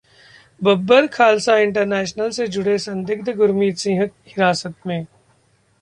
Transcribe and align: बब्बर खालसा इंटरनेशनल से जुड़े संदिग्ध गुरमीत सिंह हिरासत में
बब्बर 0.61 1.07
खालसा 1.07 1.57
इंटरनेशनल 1.57 2.29
से 2.29 2.47
जुड़े 2.47 2.77
संदिग्ध 2.79 3.35
गुरमीत 3.35 3.77
सिंह 3.77 4.03
हिरासत 4.03 4.75
में 4.87 5.05